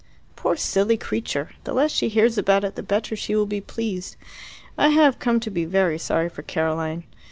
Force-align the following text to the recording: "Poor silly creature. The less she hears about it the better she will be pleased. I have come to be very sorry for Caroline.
"Poor 0.35 0.55
silly 0.55 0.97
creature. 0.97 1.51
The 1.63 1.75
less 1.75 1.91
she 1.91 2.09
hears 2.09 2.35
about 2.35 2.63
it 2.63 2.73
the 2.73 2.81
better 2.81 3.15
she 3.15 3.35
will 3.35 3.45
be 3.45 3.61
pleased. 3.61 4.15
I 4.75 4.87
have 4.87 5.19
come 5.19 5.39
to 5.41 5.51
be 5.51 5.63
very 5.63 5.99
sorry 5.99 6.27
for 6.27 6.41
Caroline. 6.41 7.03